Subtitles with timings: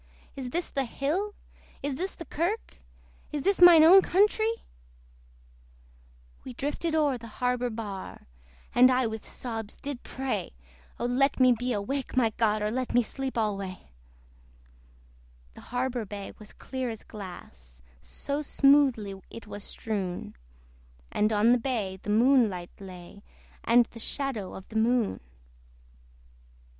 [0.35, 1.35] Is this the hill?
[1.83, 2.77] is this the kirk?
[3.31, 4.63] Is this mine own countree!
[6.43, 8.25] We drifted o'er the harbour bar,
[8.73, 10.55] And I with sobs did pray
[10.99, 12.63] O let me be awake, my God!
[12.63, 13.91] Or let me sleep alway.
[15.53, 20.35] The harbour bay was clear as glass, So smoothly it was strewn!
[21.11, 23.21] And on the bay the moonlight lay,
[23.63, 25.19] And the shadow of the moon.